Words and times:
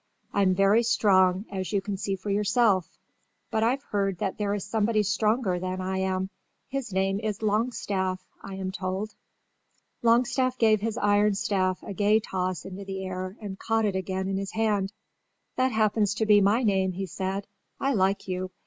"I'm 0.33 0.55
very 0.55 0.81
strong, 0.81 1.45
as 1.51 1.71
you 1.71 1.79
can 1.79 1.95
see 1.95 2.15
for 2.15 2.31
yourself, 2.31 2.97
but 3.51 3.61
I've 3.61 3.83
heard 3.83 4.17
that 4.17 4.39
there 4.39 4.55
is 4.55 4.65
somebody 4.65 5.03
stronger 5.03 5.59
than 5.59 5.79
I 5.79 5.99
am. 5.99 6.31
His 6.67 6.91
name 6.91 7.19
is 7.19 7.43
LONGSTAFF, 7.43 8.17
I 8.41 8.55
am 8.55 8.71
told." 8.71 9.13
Longstaff 10.01 10.57
gave 10.57 10.81
his 10.81 10.97
iron 10.97 11.35
staff 11.35 11.83
a 11.83 11.93
gay 11.93 12.19
toss 12.19 12.65
into 12.65 12.83
the 12.83 13.05
air 13.05 13.37
and 13.39 13.59
caught 13.59 13.85
it 13.85 13.95
again 13.95 14.27
in 14.27 14.37
his 14.37 14.53
hand. 14.53 14.91
"That 15.55 15.71
happens 15.71 16.15
to 16.15 16.25
be 16.25 16.41
my 16.41 16.63
name," 16.63 16.93
he 16.93 17.05
said. 17.05 17.45
"I 17.79 17.93
like 17.93 18.27
you. 18.27 18.49